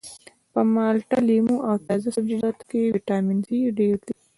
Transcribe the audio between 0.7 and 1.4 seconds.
مالټه